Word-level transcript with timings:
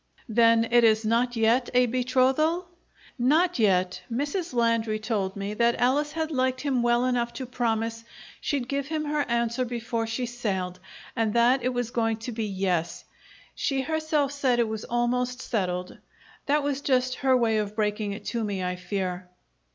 "Then 0.29 0.67
it 0.71 0.83
is 0.83 1.05
not 1.05 1.35
yet 1.35 1.69
a 1.75 1.85
betrothal?" 1.85 2.67
"Not 3.19 3.59
yet. 3.59 4.01
Mrs. 4.11 4.51
Landry 4.51 4.97
told 4.97 5.35
me 5.35 5.53
that 5.53 5.79
Alice 5.79 6.13
had 6.13 6.31
liked 6.31 6.61
him 6.61 6.81
well 6.81 7.05
enough 7.05 7.33
to 7.33 7.45
promise 7.45 8.03
she'd 8.39 8.67
give 8.67 8.87
him 8.87 9.05
her 9.05 9.21
answer 9.29 9.63
before 9.63 10.07
she 10.07 10.25
sailed, 10.25 10.79
and 11.15 11.35
that 11.35 11.61
it 11.61 11.69
was 11.75 11.91
going 11.91 12.17
to 12.17 12.31
be 12.31 12.45
yes. 12.45 13.05
She 13.53 13.81
herself 13.81 14.31
said 14.31 14.57
it 14.57 14.67
was 14.67 14.85
almost 14.85 15.39
settled. 15.39 15.95
That 16.47 16.63
was 16.63 16.81
just 16.81 17.13
her 17.21 17.37
way 17.37 17.59
of 17.59 17.75
breaking 17.75 18.13
it 18.13 18.25
to 18.33 18.43
me, 18.43 18.63
I 18.63 18.77
fear." 18.77 19.29